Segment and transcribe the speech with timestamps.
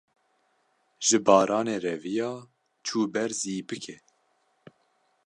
[1.05, 2.31] ji baranê reviya,
[2.85, 3.97] çû ber zîpikê